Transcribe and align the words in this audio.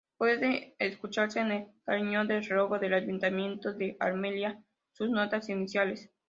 Puede 0.17 0.75
escucharse 0.79 1.41
en 1.41 1.51
el 1.51 1.67
carillón 1.85 2.27
del 2.27 2.43
reloj 2.43 2.79
del 2.79 2.95
Ayuntamiento 2.95 3.71
de 3.71 3.97
Almería 3.99 4.59
sus 4.93 5.11
notas 5.11 5.47
iniciales. 5.47 6.09